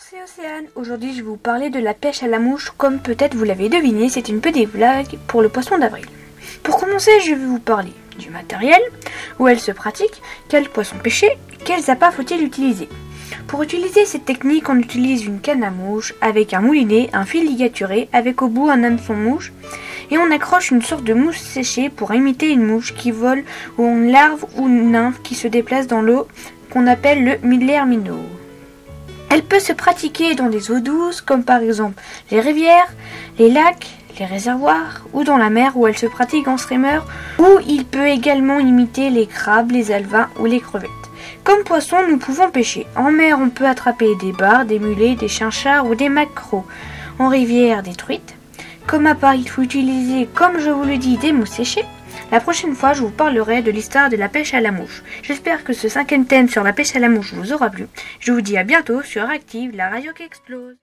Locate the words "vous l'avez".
3.34-3.68